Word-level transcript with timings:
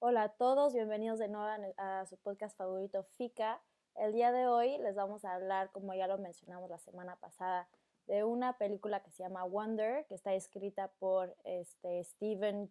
Hola 0.00 0.24
a 0.24 0.28
todos, 0.30 0.74
bienvenidos 0.74 1.18
de 1.18 1.28
nuevo 1.28 1.46
a 1.76 2.06
su 2.06 2.16
podcast 2.16 2.56
favorito 2.56 3.04
FICA. 3.04 3.60
El 3.94 4.12
día 4.12 4.32
de 4.32 4.48
hoy 4.48 4.78
les 4.78 4.96
vamos 4.96 5.24
a 5.24 5.34
hablar, 5.34 5.70
como 5.70 5.94
ya 5.94 6.08
lo 6.08 6.18
mencionamos 6.18 6.68
la 6.70 6.78
semana 6.78 7.16
pasada, 7.16 7.68
de 8.06 8.24
una 8.24 8.58
película 8.58 9.02
que 9.02 9.10
se 9.10 9.22
llama 9.22 9.44
Wonder, 9.44 10.06
que 10.06 10.14
está 10.14 10.34
escrita 10.34 10.90
por 10.98 11.36
este, 11.44 12.02
Steven 12.02 12.68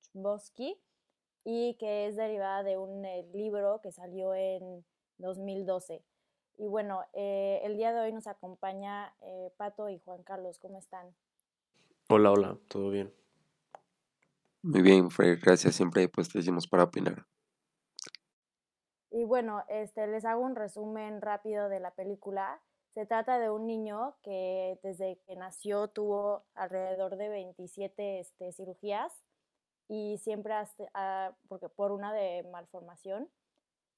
Chbosky 0.00 0.76
y 1.44 1.74
que 1.74 2.08
es 2.08 2.16
derivada 2.16 2.64
de 2.64 2.78
un 2.78 3.04
eh, 3.04 3.24
libro 3.32 3.80
que 3.80 3.92
salió 3.92 4.34
en 4.34 4.84
2012. 5.18 6.02
Y 6.58 6.66
bueno, 6.66 7.04
eh, 7.12 7.60
el 7.62 7.76
día 7.76 7.92
de 7.92 8.00
hoy 8.00 8.12
nos 8.12 8.26
acompaña 8.26 9.14
eh, 9.20 9.52
Pato 9.56 9.88
y 9.88 9.98
Juan 10.00 10.24
Carlos. 10.24 10.58
¿Cómo 10.58 10.78
están? 10.78 11.14
Hola, 12.08 12.32
hola, 12.32 12.58
¿todo 12.68 12.90
bien? 12.90 13.12
Muy 14.68 14.82
bien, 14.82 15.12
Fred, 15.12 15.38
gracias. 15.40 15.76
Siempre 15.76 16.08
pues 16.08 16.28
te 16.28 16.38
decimos 16.38 16.66
para 16.66 16.82
opinar. 16.82 17.24
Y 19.12 19.24
bueno, 19.24 19.62
este, 19.68 20.08
les 20.08 20.24
hago 20.24 20.42
un 20.42 20.56
resumen 20.56 21.22
rápido 21.22 21.68
de 21.68 21.78
la 21.78 21.92
película. 21.92 22.60
Se 22.92 23.06
trata 23.06 23.38
de 23.38 23.48
un 23.48 23.68
niño 23.68 24.16
que 24.24 24.80
desde 24.82 25.20
que 25.24 25.36
nació 25.36 25.86
tuvo 25.86 26.46
alrededor 26.54 27.16
de 27.16 27.28
27 27.28 28.18
este, 28.18 28.50
cirugías 28.50 29.12
y 29.86 30.18
siempre 30.18 30.54
ha, 30.54 30.68
ah, 30.94 31.36
porque 31.46 31.68
por 31.68 31.92
una 31.92 32.12
de 32.12 32.42
malformación 32.50 33.30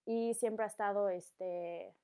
y 0.04 0.34
siempre 0.34 0.66
ha 0.66 0.68
estado, 0.68 1.08
este, 1.08 1.94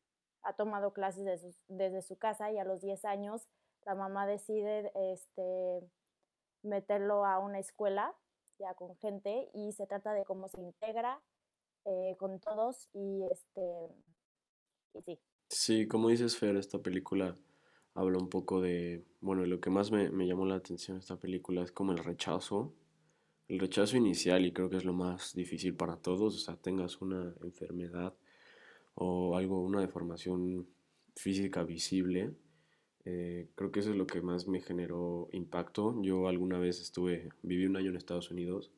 ha 0.40 0.54
tomado 0.54 0.94
clases 0.94 1.58
desde 1.68 2.00
su 2.00 2.16
casa 2.16 2.50
y 2.50 2.56
a 2.56 2.64
los 2.64 2.80
10 2.80 3.04
años 3.04 3.46
la 3.84 3.94
mamá 3.94 4.26
decide 4.26 4.90
este, 4.94 5.82
meterlo 6.62 7.26
a 7.26 7.38
una 7.38 7.58
escuela 7.58 8.14
ya 8.58 8.74
con 8.74 8.96
gente 8.96 9.50
y 9.54 9.72
se 9.72 9.86
trata 9.86 10.12
de 10.12 10.24
cómo 10.24 10.48
se 10.48 10.60
integra 10.60 11.20
eh, 11.84 12.16
con 12.18 12.40
todos 12.40 12.88
y 12.92 13.22
este, 13.30 13.62
y 14.94 15.02
sí. 15.02 15.18
Sí, 15.48 15.88
como 15.88 16.08
dices, 16.08 16.36
Fer, 16.36 16.56
esta 16.56 16.78
película 16.78 17.34
habla 17.94 18.18
un 18.18 18.28
poco 18.28 18.60
de, 18.60 19.04
bueno, 19.20 19.44
lo 19.44 19.60
que 19.60 19.70
más 19.70 19.90
me, 19.90 20.10
me 20.10 20.26
llamó 20.26 20.46
la 20.46 20.56
atención 20.56 20.96
de 20.96 21.00
esta 21.00 21.16
película 21.16 21.62
es 21.62 21.72
como 21.72 21.92
el 21.92 21.98
rechazo 21.98 22.74
el 23.48 23.58
rechazo 23.58 23.96
inicial 23.96 24.44
y 24.46 24.52
creo 24.52 24.70
que 24.70 24.76
es 24.76 24.84
lo 24.84 24.94
más 24.94 25.34
difícil 25.34 25.74
para 25.74 25.96
todos, 25.96 26.34
o 26.34 26.38
sea, 26.38 26.56
tengas 26.56 27.00
una 27.02 27.34
enfermedad 27.42 28.14
o 28.94 29.36
algo, 29.36 29.62
una 29.62 29.80
deformación 29.80 30.66
física 31.14 31.62
visible, 31.62 32.34
eh, 33.04 33.48
creo 33.54 33.70
que 33.70 33.80
eso 33.80 33.90
es 33.90 33.96
lo 33.96 34.06
que 34.06 34.22
más 34.22 34.48
me 34.48 34.60
generó 34.60 35.28
impacto. 35.32 36.00
Yo 36.02 36.28
alguna 36.28 36.58
vez 36.58 36.80
estuve, 36.80 37.30
viví 37.42 37.66
un 37.66 37.76
año 37.76 37.90
en 37.90 37.96
Estados 37.96 38.30
Unidos 38.30 38.70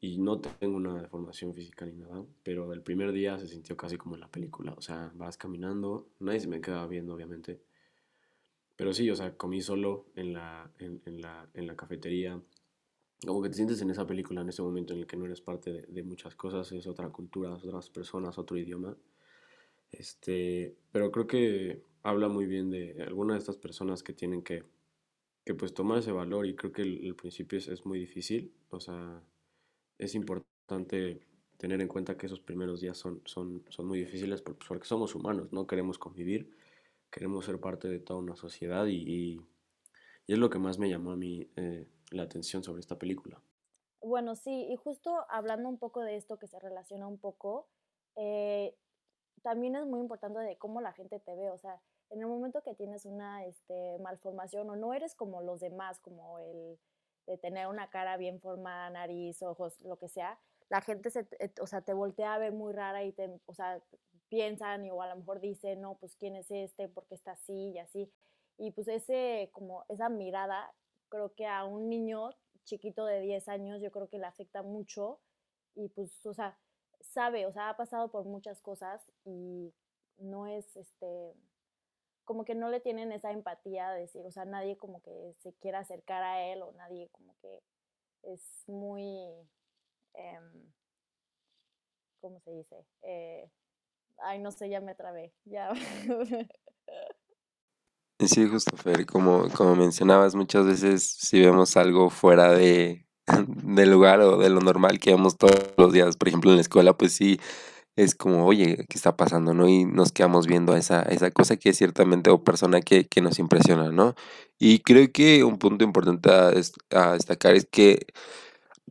y 0.00 0.18
no 0.18 0.40
tengo 0.40 0.76
una 0.76 1.02
deformación 1.02 1.54
física 1.54 1.84
ni 1.84 1.92
nada, 1.92 2.24
pero 2.42 2.72
el 2.72 2.82
primer 2.82 3.12
día 3.12 3.38
se 3.38 3.48
sintió 3.48 3.76
casi 3.76 3.96
como 3.96 4.14
en 4.14 4.22
la 4.22 4.28
película, 4.28 4.72
o 4.72 4.80
sea, 4.80 5.12
vas 5.14 5.36
caminando, 5.36 6.08
nadie 6.20 6.40
se 6.40 6.48
me 6.48 6.60
quedaba 6.62 6.86
viendo, 6.86 7.14
obviamente, 7.14 7.60
pero 8.76 8.94
sí, 8.94 9.10
o 9.10 9.14
sea, 9.16 9.36
comí 9.36 9.60
solo 9.60 10.06
en 10.16 10.32
la, 10.32 10.70
en, 10.78 11.02
en 11.04 11.20
la, 11.20 11.46
en 11.52 11.66
la 11.66 11.76
cafetería, 11.76 12.40
como 13.26 13.42
que 13.42 13.50
te 13.50 13.56
sientes 13.56 13.80
en 13.82 13.90
esa 13.90 14.06
película 14.06 14.40
en 14.40 14.48
ese 14.48 14.62
momento 14.62 14.94
en 14.94 15.00
el 15.00 15.06
que 15.06 15.16
no 15.16 15.26
eres 15.26 15.40
parte 15.40 15.84
de, 15.86 16.02
muchas 16.02 16.34
cosas, 16.34 16.72
es 16.72 16.86
otra 16.86 17.08
cultura, 17.10 17.52
otras 17.52 17.90
personas, 17.90 18.38
otro 18.38 18.56
idioma. 18.56 18.96
Este, 19.92 20.74
pero 20.92 21.10
creo 21.10 21.26
que 21.26 21.82
habla 22.02 22.28
muy 22.28 22.46
bien 22.46 22.70
de 22.70 23.02
algunas 23.06 23.34
de 23.34 23.38
estas 23.38 23.56
personas 23.56 24.02
que 24.02 24.12
tienen 24.12 24.42
que, 24.42 24.64
que 25.44 25.54
pues 25.54 25.74
tomar 25.74 25.98
ese 25.98 26.12
valor 26.12 26.46
y 26.46 26.54
creo 26.54 26.72
que 26.72 26.82
el, 26.82 27.14
principio 27.16 27.58
es, 27.58 27.68
es, 27.68 27.84
muy 27.84 27.98
difícil, 27.98 28.54
o 28.70 28.80
sea, 28.80 29.22
es 29.98 30.14
importante 30.14 31.26
tener 31.56 31.80
en 31.80 31.88
cuenta 31.88 32.16
que 32.16 32.26
esos 32.26 32.40
primeros 32.40 32.80
días 32.80 32.96
son, 32.96 33.22
son, 33.24 33.64
son 33.68 33.86
muy 33.86 34.00
difíciles 34.00 34.42
porque 34.42 34.86
somos 34.86 35.14
humanos, 35.14 35.52
no 35.52 35.66
queremos 35.66 35.98
convivir, 35.98 36.56
queremos 37.10 37.44
ser 37.44 37.60
parte 37.60 37.88
de 37.88 37.98
toda 37.98 38.20
una 38.20 38.36
sociedad 38.36 38.86
y, 38.86 38.96
y, 38.96 39.40
es 40.26 40.38
lo 40.38 40.48
que 40.48 40.60
más 40.60 40.78
me 40.78 40.88
llamó 40.88 41.10
a 41.10 41.16
mí. 41.16 41.50
Eh, 41.56 41.88
la 42.10 42.24
atención 42.24 42.62
sobre 42.62 42.80
esta 42.80 42.98
película. 42.98 43.40
Bueno, 44.02 44.34
sí, 44.34 44.66
y 44.70 44.76
justo 44.76 45.24
hablando 45.28 45.68
un 45.68 45.78
poco 45.78 46.00
de 46.02 46.16
esto 46.16 46.38
que 46.38 46.48
se 46.48 46.58
relaciona 46.58 47.06
un 47.06 47.18
poco, 47.18 47.68
eh, 48.16 48.74
también 49.42 49.76
es 49.76 49.86
muy 49.86 50.00
importante 50.00 50.40
de 50.40 50.56
cómo 50.56 50.80
la 50.80 50.92
gente 50.92 51.20
te 51.20 51.34
ve, 51.34 51.50
o 51.50 51.58
sea, 51.58 51.80
en 52.10 52.20
el 52.20 52.26
momento 52.26 52.62
que 52.62 52.74
tienes 52.74 53.04
una 53.06 53.44
este, 53.46 53.98
malformación 54.00 54.68
o 54.70 54.76
no 54.76 54.94
eres 54.94 55.14
como 55.14 55.42
los 55.42 55.60
demás, 55.60 55.98
como 56.00 56.38
el 56.38 56.78
de 57.26 57.38
tener 57.38 57.68
una 57.68 57.90
cara 57.90 58.16
bien 58.16 58.40
formada, 58.40 58.90
nariz, 58.90 59.42
ojos, 59.42 59.80
lo 59.82 59.96
que 59.96 60.08
sea, 60.08 60.38
la 60.68 60.80
gente 60.80 61.10
se, 61.10 61.26
o 61.60 61.66
sea, 61.66 61.82
te 61.82 61.92
voltea 61.92 62.34
a 62.34 62.38
ver 62.38 62.52
muy 62.52 62.72
rara 62.72 63.04
y 63.04 63.12
te, 63.12 63.30
o 63.46 63.54
sea, 63.54 63.82
piensan 64.28 64.84
y 64.84 64.90
o 64.90 65.02
a 65.02 65.08
lo 65.08 65.16
mejor 65.16 65.40
dicen, 65.40 65.80
no, 65.80 65.96
pues 65.96 66.16
quién 66.16 66.36
es 66.36 66.50
este, 66.50 66.88
por 66.88 67.06
qué 67.06 67.14
está 67.14 67.32
así 67.32 67.70
y 67.70 67.78
así. 67.78 68.10
Y 68.56 68.70
pues 68.72 68.88
ese, 68.88 69.50
como 69.52 69.84
esa 69.88 70.08
mirada 70.08 70.72
creo 71.08 71.34
que 71.34 71.46
a 71.46 71.64
un 71.64 71.88
niño 71.88 72.30
chiquito 72.64 73.04
de 73.04 73.20
10 73.20 73.48
años 73.48 73.80
yo 73.82 73.90
creo 73.90 74.08
que 74.08 74.18
le 74.18 74.26
afecta 74.26 74.62
mucho 74.62 75.20
y 75.74 75.88
pues, 75.88 76.24
o 76.24 76.34
sea, 76.34 76.56
sabe, 77.00 77.46
o 77.46 77.52
sea, 77.52 77.70
ha 77.70 77.76
pasado 77.76 78.10
por 78.10 78.24
muchas 78.24 78.60
cosas 78.60 79.02
y 79.24 79.72
no 80.18 80.46
es, 80.46 80.76
este, 80.76 81.34
como 82.24 82.44
que 82.44 82.54
no 82.54 82.68
le 82.68 82.80
tienen 82.80 83.12
esa 83.12 83.30
empatía 83.30 83.90
de 83.90 84.02
decir, 84.02 84.24
o 84.26 84.30
sea, 84.30 84.44
nadie 84.44 84.76
como 84.76 85.02
que 85.02 85.34
se 85.38 85.52
quiera 85.54 85.80
acercar 85.80 86.22
a 86.22 86.44
él 86.46 86.62
o 86.62 86.72
nadie 86.72 87.08
como 87.12 87.34
que 87.40 87.60
es 88.22 88.64
muy, 88.66 89.28
em, 90.14 90.72
¿cómo 92.20 92.40
se 92.40 92.52
dice? 92.52 92.84
Eh, 93.02 93.50
ay, 94.18 94.38
no 94.38 94.52
sé, 94.52 94.68
ya 94.68 94.80
me 94.80 94.94
trabé, 94.94 95.32
ya. 95.44 95.72
Sí, 98.28 98.46
justo, 98.46 98.76
Fer, 98.76 99.06
como, 99.06 99.48
como 99.48 99.74
mencionabas, 99.74 100.34
muchas 100.34 100.66
veces 100.66 101.02
si 101.02 101.40
vemos 101.40 101.74
algo 101.78 102.10
fuera 102.10 102.52
de, 102.52 103.06
del 103.64 103.90
lugar 103.90 104.20
o 104.20 104.36
de 104.36 104.50
lo 104.50 104.60
normal 104.60 104.98
que 104.98 105.12
vemos 105.12 105.38
todos 105.38 105.54
los 105.78 105.92
días, 105.94 106.18
por 106.18 106.28
ejemplo 106.28 106.50
en 106.50 106.56
la 106.56 106.60
escuela, 106.60 106.92
pues 106.92 107.14
sí, 107.14 107.40
es 107.96 108.14
como, 108.14 108.46
oye, 108.46 108.86
¿qué 108.88 108.96
está 108.96 109.16
pasando? 109.16 109.54
¿no? 109.54 109.68
Y 109.68 109.84
nos 109.84 110.12
quedamos 110.12 110.46
viendo 110.46 110.76
esa, 110.76 111.02
esa 111.02 111.30
cosa 111.30 111.56
que 111.56 111.70
es 111.70 111.78
ciertamente 111.78 112.30
o 112.30 112.44
persona 112.44 112.80
que, 112.80 113.06
que 113.06 113.20
nos 113.20 113.38
impresiona, 113.38 113.90
¿no? 113.90 114.14
Y 114.58 114.80
creo 114.80 115.10
que 115.12 115.44
un 115.44 115.58
punto 115.58 115.84
importante 115.84 116.30
a 116.30 117.12
destacar 117.12 117.54
es 117.54 117.66
que 117.70 118.06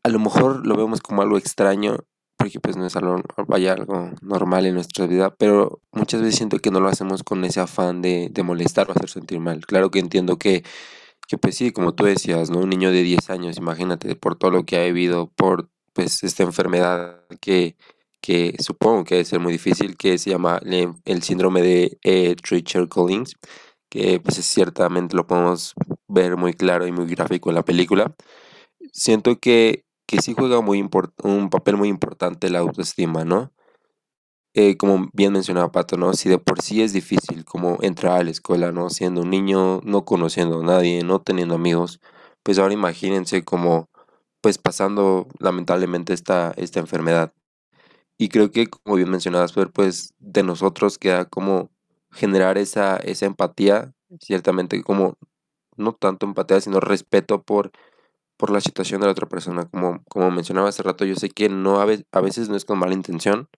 a 0.03 0.09
lo 0.09 0.19
mejor 0.19 0.65
lo 0.65 0.75
vemos 0.77 1.01
como 1.01 1.21
algo 1.21 1.37
extraño 1.37 1.97
porque 2.39 2.61
pues 2.61 2.77
no 2.77 2.85
es 2.85 2.95
algo, 2.95 3.21
vaya, 3.47 3.73
algo 3.73 4.11
normal 4.21 4.65
en 4.65 4.75
nuestra 4.75 5.05
vida, 5.07 5.35
pero 5.35 5.81
muchas 5.91 6.21
veces 6.21 6.37
siento 6.37 6.59
que 6.59 6.71
no 6.71 6.79
lo 6.79 6.87
hacemos 6.87 7.21
con 7.21 7.43
ese 7.43 7.59
afán 7.59 8.01
de, 8.01 8.29
de 8.31 8.43
molestar 8.43 8.87
o 8.89 8.93
hacer 8.93 9.09
sentir 9.09 9.41
mal. 9.41 9.65
Claro 9.65 9.91
que 9.91 9.99
entiendo 9.99 10.37
que, 10.37 10.63
que 11.27 11.37
pues 11.37 11.55
sí, 11.57 11.71
como 11.73 11.95
tú 11.95 12.05
decías, 12.05 12.49
¿no? 12.49 12.59
Un 12.59 12.69
niño 12.69 12.91
de 12.91 13.03
10 13.03 13.29
años, 13.29 13.57
imagínate, 13.57 14.15
por 14.15 14.37
todo 14.37 14.51
lo 14.51 14.65
que 14.65 14.77
ha 14.77 14.85
vivido, 14.85 15.29
por 15.35 15.69
pues 15.91 16.23
esta 16.23 16.43
enfermedad 16.43 17.25
que, 17.41 17.75
que 18.29 18.55
supongo 18.59 19.05
que 19.05 19.15
debe 19.15 19.25
ser 19.25 19.39
muy 19.39 19.51
difícil, 19.53 19.97
que 19.97 20.19
se 20.19 20.29
llama 20.29 20.61
el 20.63 21.23
síndrome 21.23 21.63
de 21.63 21.97
eh, 22.03 22.35
Treacher 22.35 22.87
Collins, 22.87 23.35
que 23.89 24.19
pues 24.19 24.35
ciertamente 24.45 25.15
lo 25.15 25.25
podemos 25.25 25.73
ver 26.07 26.37
muy 26.37 26.53
claro 26.53 26.85
y 26.85 26.91
muy 26.91 27.07
gráfico 27.07 27.49
en 27.49 27.55
la 27.55 27.65
película. 27.65 28.13
Siento 28.93 29.39
que 29.39 29.83
que 30.05 30.21
sí 30.21 30.35
juega 30.37 30.61
muy 30.61 30.87
un 31.23 31.49
papel 31.49 31.77
muy 31.77 31.89
importante 31.89 32.51
la 32.51 32.59
autoestima, 32.59 33.25
¿no? 33.25 33.51
Eh, 34.53 34.77
como 34.77 35.09
bien 35.13 35.33
mencionaba 35.33 35.71
Pato, 35.71 35.97
¿no? 35.97 36.13
Si 36.13 36.29
de 36.29 36.37
por 36.37 36.61
sí 36.61 36.83
es 36.83 36.93
difícil 36.93 37.45
como 37.45 37.79
entrar 37.81 38.19
a 38.19 38.23
la 38.23 38.29
escuela, 38.29 38.71
¿no? 38.71 38.91
Siendo 38.91 39.21
un 39.21 39.31
niño, 39.31 39.81
no 39.83 40.05
conociendo 40.05 40.59
a 40.59 40.63
nadie, 40.63 41.03
no 41.03 41.19
teniendo 41.21 41.55
amigos, 41.55 41.99
pues 42.43 42.59
ahora 42.59 42.75
imagínense 42.75 43.43
como 43.43 43.89
pues 44.41 44.59
pasando 44.59 45.27
lamentablemente 45.39 46.13
esta, 46.13 46.53
esta 46.57 46.79
enfermedad. 46.79 47.33
Y 48.19 48.29
creo 48.29 48.51
que, 48.51 48.67
como 48.67 48.97
bien 48.97 49.09
mencionabas, 49.09 49.53
pues 49.73 50.13
de 50.19 50.43
nosotros 50.43 50.99
queda 50.99 51.25
como 51.25 51.71
generar 52.11 52.59
esa, 52.59 52.97
esa 52.97 53.25
empatía, 53.25 53.93
ciertamente 54.19 54.83
como, 54.83 55.17
no 55.77 55.93
tanto 55.93 56.27
empatía, 56.27 56.61
sino 56.61 56.79
respeto 56.79 57.41
por 57.41 57.71
por 58.39 58.51
la 58.51 58.61
situación 58.61 59.01
de 59.01 59.07
la 59.07 59.11
otra 59.11 59.27
persona. 59.27 59.65
Como, 59.69 60.01
como 60.05 60.31
mencionaba 60.31 60.69
hace 60.69 60.81
rato, 60.81 61.03
yo 61.03 61.15
sé 61.15 61.29
que 61.29 61.49
no 61.49 61.81
a, 61.81 61.85
veces 61.85 62.47
no 62.47 62.55
es 62.55 62.63
con 62.63 62.79
mala 62.79 62.93
intención. 62.93 63.49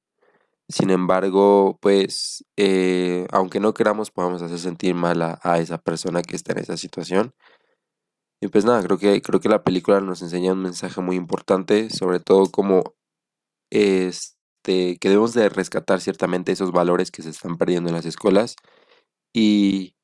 Sin 0.70 0.90
embargo, 0.90 1.78
pues, 1.82 2.46
eh, 2.58 3.28
aunque 3.32 3.60
no 3.60 3.76
queramos, 3.76 4.10
podemos 4.10 4.42
hacer 4.42 4.58
sentir 4.58 4.96
mal 4.96 5.22
a, 5.22 5.60
esa 5.60 5.78
persona 5.78 6.24
que 6.24 6.36
está 6.36 6.54
en 6.54 6.60
esa 6.60 6.78
situación. 6.78 7.34
Y 8.42 8.48
pues 8.48 8.66
nada, 8.66 8.82
creo 8.82 8.98
que, 8.98 9.22
creo 9.22 9.40
que 9.40 9.50
la 9.50 9.64
película 9.64 10.02
nos 10.02 10.24
enseña 10.24 10.54
un 10.54 10.64
mensaje 10.64 11.00
muy 11.00 11.16
importante, 11.16 11.92
sobre 11.92 12.20
todo 12.20 12.50
como 12.50 12.96
este, 14.62 14.98
que 14.98 15.10
debemos 15.10 15.34
de 15.34 15.50
rescatar 15.50 16.02
ciertamente 16.02 16.52
esos 16.52 16.72
valores 16.72 17.10
que 17.10 17.24
se 17.24 17.32
están 17.32 17.58
perdiendo 17.58 17.90
en 17.90 17.96
las 17.96 18.06
escuelas 18.06 18.56
y 19.34 19.96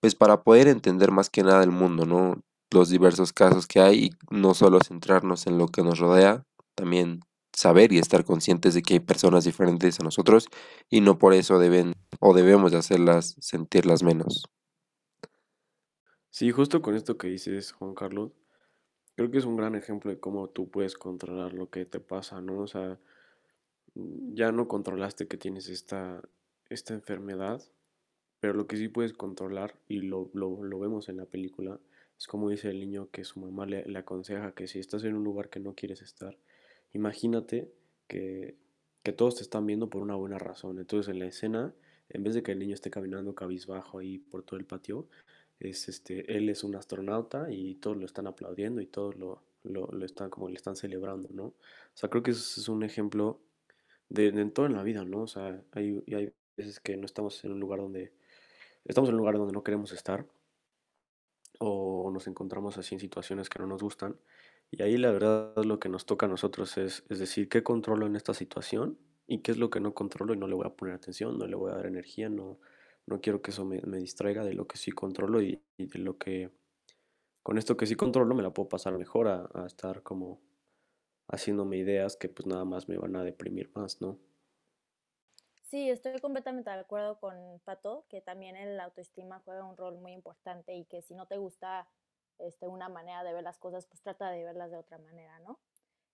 pues 0.00 0.16
para 0.16 0.42
poder 0.42 0.66
entender 0.66 1.12
más 1.12 1.30
que 1.30 1.44
nada 1.44 1.62
el 1.62 1.70
mundo, 1.70 2.04
¿no? 2.04 2.42
los 2.72 2.88
diversos 2.88 3.32
casos 3.32 3.66
que 3.66 3.80
hay 3.80 4.04
y 4.06 4.10
no 4.30 4.54
solo 4.54 4.80
centrarnos 4.80 5.46
en 5.46 5.58
lo 5.58 5.68
que 5.68 5.82
nos 5.82 6.00
rodea, 6.00 6.44
también 6.74 7.20
saber 7.52 7.92
y 7.92 7.98
estar 7.98 8.24
conscientes 8.24 8.74
de 8.74 8.82
que 8.82 8.94
hay 8.94 9.00
personas 9.00 9.44
diferentes 9.44 10.00
a 10.00 10.02
nosotros 10.02 10.48
y 10.88 11.00
no 11.00 11.18
por 11.18 11.34
eso 11.34 11.58
deben 11.58 11.94
o 12.18 12.34
debemos 12.34 12.72
de 12.72 12.78
hacerlas 12.78 13.36
sentirlas 13.40 14.02
menos. 14.02 14.46
Sí, 16.30 16.50
justo 16.50 16.82
con 16.82 16.96
esto 16.96 17.18
que 17.18 17.28
dices, 17.28 17.72
Juan 17.72 17.94
Carlos, 17.94 18.32
creo 19.14 19.30
que 19.30 19.38
es 19.38 19.44
un 19.44 19.56
gran 19.56 19.76
ejemplo 19.76 20.10
de 20.10 20.18
cómo 20.18 20.48
tú 20.48 20.70
puedes 20.70 20.96
controlar 20.96 21.52
lo 21.52 21.68
que 21.68 21.84
te 21.84 22.00
pasa, 22.00 22.40
¿no? 22.40 22.60
O 22.60 22.66
sea, 22.66 22.98
ya 23.94 24.52
no 24.52 24.68
controlaste 24.68 25.28
que 25.28 25.36
tienes 25.36 25.68
esta, 25.68 26.22
esta 26.68 26.94
enfermedad, 26.94 27.62
pero 28.40 28.54
lo 28.54 28.66
que 28.66 28.76
sí 28.76 28.88
puedes 28.88 29.12
controlar, 29.12 29.76
y 29.88 30.00
lo, 30.00 30.30
lo, 30.32 30.64
lo 30.64 30.78
vemos 30.78 31.08
en 31.08 31.18
la 31.18 31.26
película, 31.26 31.78
es 32.18 32.26
como 32.26 32.50
dice 32.50 32.70
el 32.70 32.80
niño 32.80 33.08
que 33.10 33.24
su 33.24 33.40
mamá 33.40 33.66
le, 33.66 33.84
le 33.84 33.98
aconseja 33.98 34.52
que 34.52 34.66
si 34.66 34.78
estás 34.78 35.04
en 35.04 35.14
un 35.14 35.24
lugar 35.24 35.48
que 35.48 35.60
no 35.60 35.74
quieres 35.74 36.02
estar, 36.02 36.36
imagínate 36.92 37.72
que, 38.08 38.56
que 39.02 39.12
todos 39.12 39.36
te 39.36 39.42
están 39.42 39.66
viendo 39.66 39.88
por 39.88 40.02
una 40.02 40.14
buena 40.14 40.38
razón. 40.38 40.78
Entonces 40.78 41.12
en 41.12 41.18
la 41.18 41.26
escena, 41.26 41.74
en 42.08 42.22
vez 42.22 42.34
de 42.34 42.42
que 42.42 42.52
el 42.52 42.58
niño 42.58 42.74
esté 42.74 42.90
caminando 42.90 43.34
cabizbajo 43.34 43.98
ahí 43.98 44.18
por 44.18 44.42
todo 44.42 44.58
el 44.58 44.66
patio, 44.66 45.06
es 45.60 45.88
este, 45.88 46.36
él 46.36 46.48
es 46.48 46.64
un 46.64 46.74
astronauta 46.74 47.50
y 47.50 47.76
todos 47.76 47.96
lo 47.96 48.06
están 48.06 48.26
aplaudiendo 48.26 48.80
y 48.80 48.86
todos 48.86 49.16
lo, 49.16 49.42
lo, 49.62 49.86
lo 49.86 50.04
están 50.04 50.30
como 50.30 50.48
le 50.48 50.56
están 50.56 50.76
celebrando, 50.76 51.28
¿no? 51.32 51.44
O 51.44 51.54
sea, 51.94 52.08
creo 52.08 52.22
que 52.22 52.32
eso 52.32 52.60
es 52.60 52.68
un 52.68 52.82
ejemplo 52.82 53.40
de, 54.12 54.30
de 54.30 54.44
todo 54.50 54.66
en 54.66 54.74
la 54.74 54.82
vida, 54.82 55.04
¿no? 55.04 55.22
O 55.22 55.26
sea, 55.26 55.62
hay, 55.72 56.02
hay 56.14 56.32
veces 56.56 56.80
que 56.80 56.96
no 56.96 57.06
estamos 57.06 57.42
en 57.44 57.52
un 57.52 57.60
lugar 57.60 57.80
donde, 57.80 58.12
estamos 58.84 59.08
en 59.08 59.14
un 59.14 59.18
lugar 59.20 59.36
donde 59.36 59.52
no 59.52 59.62
queremos 59.64 59.92
estar 59.92 60.26
o 61.58 62.10
nos 62.12 62.26
encontramos 62.26 62.76
así 62.78 62.94
en 62.94 63.00
situaciones 63.00 63.48
que 63.48 63.58
no 63.58 63.66
nos 63.66 63.82
gustan 63.82 64.18
y 64.70 64.82
ahí 64.82 64.96
la 64.96 65.10
verdad 65.12 65.54
lo 65.64 65.78
que 65.78 65.88
nos 65.88 66.06
toca 66.06 66.26
a 66.26 66.28
nosotros 66.28 66.76
es, 66.78 67.04
es 67.08 67.18
decir, 67.18 67.48
¿qué 67.48 67.62
controlo 67.62 68.06
en 68.06 68.16
esta 68.16 68.34
situación? 68.34 68.98
¿Y 69.26 69.38
qué 69.38 69.52
es 69.52 69.58
lo 69.58 69.70
que 69.70 69.80
no 69.80 69.94
controlo 69.94 70.34
y 70.34 70.38
no 70.38 70.46
le 70.46 70.54
voy 70.54 70.66
a 70.66 70.74
poner 70.74 70.94
atención, 70.94 71.38
no 71.38 71.46
le 71.46 71.56
voy 71.56 71.70
a 71.72 71.76
dar 71.76 71.86
energía, 71.86 72.28
no, 72.28 72.58
no 73.06 73.20
quiero 73.20 73.42
que 73.42 73.50
eso 73.50 73.64
me, 73.64 73.80
me 73.82 73.98
distraiga 73.98 74.44
de 74.44 74.54
lo 74.54 74.66
que 74.66 74.78
sí 74.78 74.90
controlo 74.92 75.42
y, 75.42 75.62
y 75.76 75.86
de 75.86 75.98
lo 75.98 76.18
que, 76.18 76.50
con 77.42 77.58
esto 77.58 77.76
que 77.76 77.86
sí 77.86 77.94
controlo 77.94 78.34
me 78.34 78.42
la 78.42 78.52
puedo 78.52 78.68
pasar 78.68 78.96
mejor 78.98 79.28
a, 79.28 79.48
a 79.54 79.66
estar 79.66 80.02
como 80.02 80.40
haciéndome 81.32 81.78
ideas 81.78 82.16
que 82.16 82.28
pues 82.28 82.46
nada 82.46 82.64
más 82.64 82.88
me 82.88 82.98
van 82.98 83.16
a 83.16 83.24
deprimir 83.24 83.70
más, 83.74 84.00
¿no? 84.00 84.18
Sí, 85.62 85.88
estoy 85.88 86.20
completamente 86.20 86.68
de 86.68 86.76
acuerdo 86.76 87.18
con 87.18 87.34
Pato, 87.64 88.04
que 88.10 88.20
también 88.20 88.56
el 88.56 88.78
autoestima 88.78 89.40
juega 89.44 89.64
un 89.64 89.76
rol 89.76 89.98
muy 89.98 90.12
importante 90.12 90.74
y 90.74 90.84
que 90.84 91.00
si 91.00 91.14
no 91.14 91.26
te 91.26 91.38
gusta 91.38 91.88
este, 92.38 92.68
una 92.68 92.90
manera 92.90 93.24
de 93.24 93.32
ver 93.32 93.42
las 93.42 93.58
cosas, 93.58 93.86
pues 93.86 94.02
trata 94.02 94.30
de 94.30 94.44
verlas 94.44 94.70
de 94.70 94.76
otra 94.76 94.98
manera, 94.98 95.38
¿no? 95.40 95.58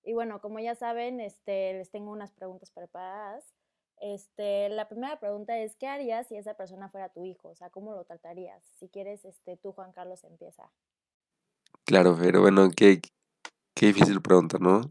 Y 0.05 0.13
bueno, 0.13 0.41
como 0.41 0.61
ya 0.61 0.77
saben, 0.77 1.21
este, 1.21 1.73
les 1.73 1.91
tengo 1.91 2.13
unas 2.13 2.31
preguntas 2.33 2.71
preparadas. 2.71 3.53
Este, 4.01 4.69
la 4.69 4.89
primera 4.89 5.19
pregunta 5.19 5.59
es, 5.59 5.75
¿qué 5.75 5.89
harías 5.89 6.29
si 6.29 6.37
esa 6.37 6.55
persona 6.55 6.89
fuera 6.89 7.09
tu 7.09 7.25
hijo? 7.25 7.49
O 7.49 7.57
sea, 7.57 7.69
¿cómo 7.71 7.93
lo 7.93 8.05
tratarías? 8.05 8.63
Si 8.79 8.89
quieres, 8.89 9.25
este, 9.25 9.57
tú, 9.57 9.73
Juan 9.73 9.93
Carlos, 9.93 10.23
empieza. 10.23 10.71
Claro, 11.85 12.17
pero 12.17 12.43
bueno, 12.43 12.69
qué, 12.77 13.01
qué 13.75 13.87
difícil 13.87 14.23
pregunta, 14.23 14.59
¿no? 14.61 14.83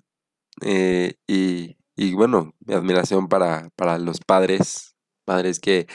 Eh, 0.61 1.15
y, 1.27 1.77
y 1.95 2.13
bueno, 2.13 2.53
mi 2.65 2.73
admiración 2.73 3.27
para, 3.27 3.69
para 3.75 3.97
los 3.99 4.19
padres, 4.19 4.95
padres 5.25 5.59
que, 5.59 5.87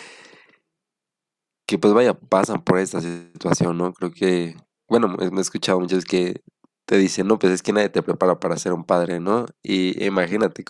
que 1.67 1.79
pues 1.79 1.95
vaya, 1.95 2.15
pasan 2.15 2.63
por 2.63 2.79
esta 2.79 3.01
situación, 3.01 3.79
¿no? 3.79 3.93
Creo 3.95 4.11
que, 4.13 4.57
bueno, 4.89 5.09
me 5.09 5.39
he 5.39 5.41
escuchado 5.41 5.81
muchos 5.81 6.05
que 6.05 6.43
te 6.87 6.99
dicen, 6.99 7.27
no, 7.29 7.39
pues 7.39 7.53
es 7.53 7.63
que 7.63 7.73
nadie 7.73 7.89
te 7.89 8.03
prepara 8.03 8.39
para 8.41 8.57
ser 8.59 8.73
un 8.73 8.85
padre, 8.85 9.21
¿no? 9.21 9.47
Y 9.63 10.05
imagínate 10.05 10.65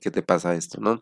que 0.00 0.10
te 0.10 0.22
pasa 0.22 0.54
esto, 0.54 0.80
¿no? 0.80 1.00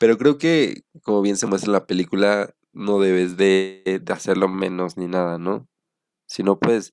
Pero 0.00 0.16
creo 0.18 0.38
que, 0.38 0.82
como 1.02 1.22
bien 1.22 1.36
se 1.36 1.46
muestra 1.46 1.68
en 1.68 1.72
la 1.72 1.86
película, 1.86 2.54
no 2.72 3.00
debes 3.00 3.36
de, 3.36 4.00
de 4.02 4.12
hacerlo 4.12 4.48
menos 4.48 4.96
ni 4.96 5.06
nada, 5.06 5.38
¿no? 5.38 5.66
Sino 6.28 6.58
pues 6.58 6.92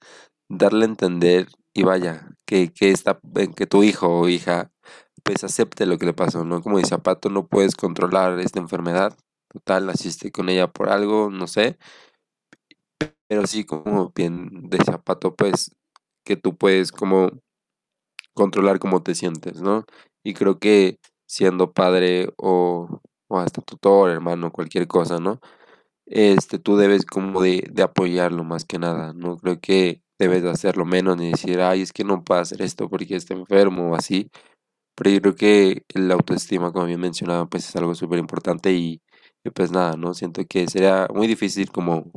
darle 0.49 0.85
a 0.85 0.89
entender 0.89 1.47
y 1.73 1.83
vaya, 1.83 2.29
que, 2.45 2.73
que, 2.73 2.91
esta, 2.91 3.19
que 3.55 3.67
tu 3.67 3.83
hijo 3.83 4.07
o 4.21 4.29
hija 4.29 4.70
pues 5.23 5.43
acepte 5.43 5.85
lo 5.85 5.97
que 5.97 6.05
le 6.07 6.13
pasó, 6.13 6.45
¿no? 6.45 6.61
Como 6.61 6.77
dice 6.77 6.97
Pato, 6.99 7.29
no 7.29 7.47
puedes 7.47 7.75
controlar 7.75 8.39
esta 8.39 8.59
enfermedad, 8.59 9.17
total, 9.49 9.85
naciste 9.85 10.31
con 10.31 10.49
ella 10.49 10.67
por 10.67 10.89
algo, 10.89 11.29
no 11.29 11.47
sé, 11.47 11.77
pero 13.27 13.47
sí, 13.47 13.63
como 13.63 14.11
bien 14.13 14.49
decía 14.69 14.97
Pato, 14.97 15.35
pues 15.35 15.71
que 16.25 16.35
tú 16.35 16.57
puedes 16.57 16.91
como 16.91 17.31
controlar 18.33 18.79
cómo 18.79 19.03
te 19.03 19.15
sientes, 19.15 19.61
¿no? 19.61 19.85
Y 20.23 20.33
creo 20.33 20.59
que 20.59 20.99
siendo 21.27 21.71
padre 21.71 22.33
o, 22.37 23.01
o 23.29 23.39
hasta 23.39 23.61
tutor, 23.61 24.11
hermano, 24.11 24.51
cualquier 24.51 24.87
cosa, 24.87 25.19
¿no? 25.19 25.39
Este, 26.05 26.59
tú 26.59 26.75
debes 26.77 27.05
como 27.05 27.41
de, 27.41 27.67
de 27.71 27.83
apoyarlo 27.83 28.43
más 28.43 28.65
que 28.65 28.79
nada, 28.79 29.13
no 29.13 29.37
creo 29.37 29.59
que 29.61 30.01
debes 30.19 30.43
de 30.43 30.51
hacerlo 30.51 30.85
menos 30.85 31.17
ni 31.17 31.31
decir, 31.31 31.61
ay, 31.61 31.81
es 31.81 31.93
que 31.93 32.03
no 32.03 32.23
puedo 32.23 32.41
hacer 32.41 32.61
esto 32.61 32.89
porque 32.89 33.15
está 33.15 33.33
enfermo 33.33 33.91
o 33.91 33.95
así, 33.95 34.29
pero 35.01 35.15
yo 35.15 35.21
creo 35.23 35.35
que 35.35 35.83
la 35.95 36.13
autoestima, 36.13 36.71
como 36.71 36.85
bien 36.85 36.99
mencionaba, 36.99 37.47
pues 37.47 37.67
es 37.67 37.75
algo 37.75 37.95
súper 37.95 38.19
importante 38.19 38.71
y, 38.71 39.01
y 39.43 39.49
pues 39.49 39.71
nada, 39.71 39.97
¿no? 39.97 40.13
Siento 40.13 40.43
que 40.47 40.67
sería 40.67 41.07
muy 41.11 41.25
difícil 41.25 41.71
como 41.71 42.11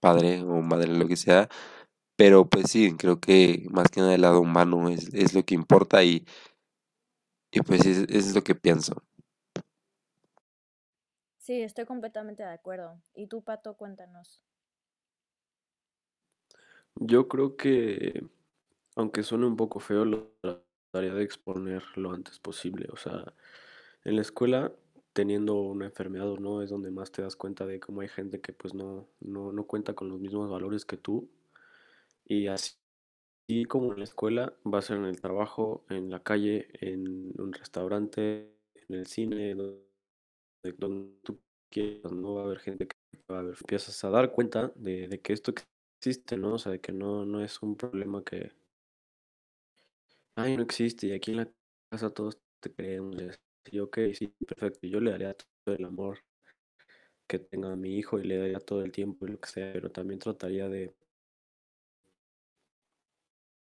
padre 0.00 0.42
o 0.42 0.60
madre, 0.62 0.88
lo 0.88 1.06
que 1.06 1.14
sea, 1.14 1.48
pero 2.16 2.48
pues 2.48 2.72
sí, 2.72 2.96
creo 2.96 3.20
que 3.20 3.66
más 3.70 3.88
que 3.88 4.00
nada 4.00 4.16
el 4.16 4.22
lado 4.22 4.40
humano 4.40 4.88
es, 4.88 5.14
es 5.14 5.32
lo 5.32 5.44
que 5.44 5.54
importa 5.54 6.02
y, 6.02 6.26
y 7.52 7.60
pues 7.60 7.86
es, 7.86 7.98
es 8.08 8.34
lo 8.34 8.42
que 8.42 8.56
pienso. 8.56 9.00
Sí, 11.38 11.62
estoy 11.62 11.86
completamente 11.86 12.42
de 12.42 12.50
acuerdo. 12.50 13.00
¿Y 13.14 13.28
tú, 13.28 13.42
Pato, 13.42 13.76
cuéntanos? 13.76 14.42
Yo 16.96 17.28
creo 17.28 17.56
que, 17.56 18.26
aunque 18.96 19.22
suene 19.22 19.46
un 19.46 19.56
poco 19.56 19.80
feo, 19.80 20.04
lo 20.04 20.32
trataría 20.90 21.14
de 21.14 21.24
exponer 21.24 21.82
lo 21.96 22.12
antes 22.12 22.38
posible. 22.38 22.88
O 22.92 22.96
sea, 22.96 23.34
en 24.04 24.16
la 24.16 24.22
escuela, 24.22 24.72
teniendo 25.12 25.56
una 25.60 25.86
enfermedad 25.86 26.30
o 26.30 26.38
no, 26.38 26.62
es 26.62 26.70
donde 26.70 26.90
más 26.90 27.12
te 27.12 27.22
das 27.22 27.36
cuenta 27.36 27.66
de 27.66 27.80
cómo 27.80 28.00
hay 28.00 28.08
gente 28.08 28.40
que 28.40 28.52
pues 28.52 28.74
no, 28.74 29.08
no, 29.20 29.52
no 29.52 29.66
cuenta 29.66 29.94
con 29.94 30.08
los 30.08 30.20
mismos 30.20 30.50
valores 30.50 30.84
que 30.84 30.96
tú. 30.96 31.30
Y 32.24 32.46
así 32.48 32.76
como 33.68 33.92
en 33.92 33.98
la 33.98 34.04
escuela, 34.04 34.54
va 34.66 34.78
a 34.78 34.82
ser 34.82 34.98
en 34.98 35.06
el 35.06 35.20
trabajo, 35.20 35.84
en 35.88 36.10
la 36.10 36.22
calle, 36.22 36.68
en 36.80 37.32
un 37.40 37.52
restaurante, 37.52 38.52
en 38.88 38.94
el 38.96 39.06
cine, 39.06 39.54
donde, 39.54 39.82
donde 40.76 41.18
tú 41.22 41.40
quieras, 41.70 42.12
no 42.12 42.34
va 42.34 42.42
a 42.42 42.44
haber 42.44 42.58
gente 42.60 42.86
que 42.86 42.96
va 43.30 43.40
a. 43.40 43.42
Empiezas 43.42 44.04
a 44.04 44.10
dar 44.10 44.32
cuenta 44.32 44.72
de, 44.76 45.08
de 45.08 45.20
que 45.20 45.32
esto 45.32 45.52
existe, 46.00 46.36
¿no? 46.36 46.54
O 46.54 46.58
sea, 46.58 46.72
de 46.72 46.80
que 46.80 46.92
no, 46.92 47.24
no 47.24 47.42
es 47.42 47.62
un 47.62 47.76
problema 47.76 48.22
que, 48.22 48.52
ay, 50.38 50.56
no 50.56 50.62
existe 50.62 51.06
y 51.08 51.12
aquí 51.12 51.32
en 51.32 51.36
la 51.38 51.48
casa 51.90 52.10
todos 52.10 52.38
te 52.60 52.72
creemos. 52.74 53.16
y 53.70 53.78
ok, 53.80 53.98
sí, 54.14 54.28
perfecto. 54.46 54.86
Yo 54.86 55.00
le 55.00 55.10
daría 55.10 55.34
todo 55.64 55.74
el 55.76 55.84
amor 55.84 56.18
que 57.28 57.38
tenga 57.38 57.72
a 57.72 57.76
mi 57.76 57.96
hijo 57.96 58.18
y 58.18 58.24
le 58.24 58.38
daría 58.38 58.58
todo 58.58 58.82
el 58.82 58.90
tiempo 58.90 59.24
y 59.26 59.30
lo 59.30 59.38
que 59.40 59.48
sea, 59.48 59.72
pero 59.72 59.90
también 59.92 60.18
trataría 60.18 60.68
de, 60.68 60.94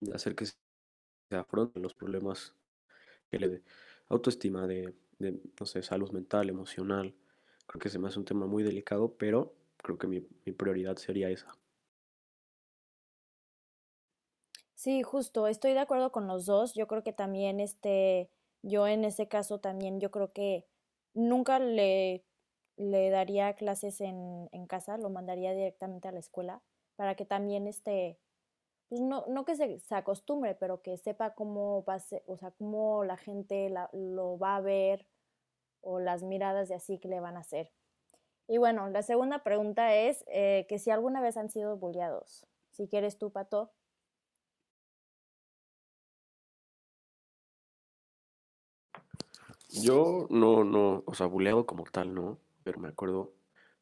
de 0.01 0.13
hacer 0.15 0.35
que 0.35 0.45
se 0.47 0.55
afronten 1.37 1.83
los 1.83 1.95
problemas 1.95 2.55
que 3.31 3.39
le 3.41 3.49
de 3.51 3.63
autoestima, 4.09 4.67
de, 4.69 4.95
de, 5.19 5.41
no 5.61 5.67
sé, 5.67 5.83
salud 5.83 6.11
mental, 6.13 6.51
emocional. 6.51 7.15
Creo 7.67 7.81
que 7.81 7.91
se 7.91 7.99
me 8.01 8.09
hace 8.09 8.19
un 8.21 8.25
tema 8.27 8.47
muy 8.47 8.63
delicado, 8.65 9.17
pero 9.19 9.55
creo 9.79 9.99
que 9.99 10.09
mi, 10.09 10.27
mi 10.47 10.53
prioridad 10.53 10.97
sería 10.99 11.31
esa. 11.31 11.53
Sí, 14.83 15.03
justo, 15.05 15.47
estoy 15.47 15.75
de 15.75 15.79
acuerdo 15.79 16.11
con 16.11 16.27
los 16.27 16.45
dos. 16.47 16.75
Yo 16.75 16.89
creo 16.89 17.03
que 17.05 17.13
también, 17.13 17.61
este, 17.61 18.29
yo 18.63 18.87
en 18.89 19.05
ese 19.05 19.29
caso 19.29 19.61
también, 19.61 20.01
yo 20.01 20.11
creo 20.11 20.33
que 20.33 20.67
nunca 21.15 21.59
le, 21.61 22.25
le 22.77 23.11
daría 23.11 23.55
clases 23.55 24.01
en, 24.01 24.49
en 24.53 24.67
casa, 24.67 24.97
lo 24.99 25.09
mandaría 25.09 25.53
directamente 25.55 26.09
a 26.09 26.13
la 26.13 26.19
escuela 26.19 26.63
para 26.97 27.15
que 27.15 27.25
también, 27.25 27.69
este, 27.69 28.19
pues 28.89 29.01
no, 29.03 29.25
no 29.29 29.45
que 29.45 29.57
se, 29.57 29.81
se 29.81 29.95
acostumbre, 29.95 30.55
pero 30.57 30.83
que 30.83 30.97
sepa 30.99 31.35
cómo 31.35 31.85
va 31.85 31.99
o 32.27 32.37
sea, 32.37 32.51
cómo 32.53 33.05
la 33.05 33.17
gente 33.19 33.71
la- 33.71 33.91
lo 33.93 34.39
va 34.39 34.57
a 34.57 34.61
ver 34.63 35.07
o 35.83 36.01
las 36.01 36.23
miradas 36.25 36.69
de 36.69 36.77
así 36.77 36.99
que 36.99 37.09
le 37.09 37.21
van 37.21 37.37
a 37.37 37.41
hacer. 37.41 37.73
Y 38.49 38.59
bueno, 38.59 38.89
la 38.91 39.03
segunda 39.03 39.43
pregunta 39.45 39.95
es 39.97 40.25
eh, 40.29 40.67
que 40.69 40.79
si 40.79 40.91
alguna 40.91 41.21
vez 41.23 41.37
han 41.37 41.51
sido 41.51 41.77
bulleados. 41.79 42.47
Si 42.73 42.89
quieres 42.89 43.19
tú, 43.19 43.31
Pato. 43.33 43.73
Yo 49.73 50.27
no, 50.31 50.65
no, 50.65 51.03
o 51.07 51.15
sea, 51.15 51.27
buleado 51.27 51.67
como 51.67 51.85
tal, 51.85 52.15
no, 52.15 52.39
pero 52.63 52.79
me 52.79 52.89
acuerdo 52.89 53.33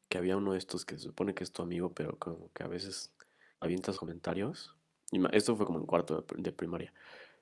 que 0.08 0.18
había 0.18 0.36
uno 0.36 0.52
de 0.52 0.58
estos 0.58 0.84
que 0.84 0.96
se 0.96 1.02
supone 1.04 1.34
que 1.34 1.42
es 1.44 1.52
tu 1.52 1.62
amigo, 1.62 1.92
pero 1.94 2.18
como 2.18 2.52
que 2.52 2.62
a 2.62 2.68
veces 2.68 3.12
avientas 3.60 3.98
comentarios. 3.98 4.76
Y 5.12 5.20
esto 5.36 5.56
fue 5.56 5.66
como 5.66 5.80
en 5.80 5.86
cuarto 5.86 6.16
de, 6.16 6.26
pr- 6.26 6.42
de 6.42 6.52
primaria. 6.52 6.92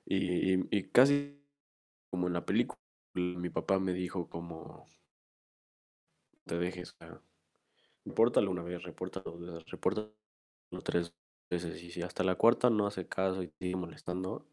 Y, 0.05 0.53
y- 0.55 0.67
y 0.71 0.83
casi 0.89 1.39
como 2.11 2.27
en 2.27 2.33
la 2.33 2.45
película, 2.45 2.79
mi 3.15 3.49
papá 3.49 3.79
me 3.79 3.93
dijo 3.93 4.29
como, 4.29 4.87
te 6.45 6.57
dejes, 6.57 6.95
sea, 6.99 7.21
repórtalo 8.05 8.51
una 8.51 8.63
vez, 8.63 8.83
repórtalo 8.83 9.37
dos 10.71 10.83
tres 10.83 11.13
veces, 11.49 11.81
y 11.83 11.91
si 11.91 12.01
hasta 12.01 12.23
la 12.23 12.35
cuarta 12.35 12.69
no 12.69 12.87
hace 12.87 13.07
caso 13.07 13.43
y 13.43 13.51
sigue 13.59 13.75
molestando, 13.75 14.45